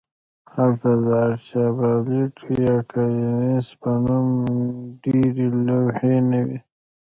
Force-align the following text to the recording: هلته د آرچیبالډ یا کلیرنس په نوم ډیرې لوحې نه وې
هلته 0.53 0.89
د 1.03 1.05
آرچیبالډ 1.27 2.35
یا 2.65 2.75
کلیرنس 2.91 3.67
په 3.81 3.91
نوم 4.05 4.25
ډیرې 5.03 5.47
لوحې 5.67 6.15
نه 6.29 6.39
وې 6.45 6.59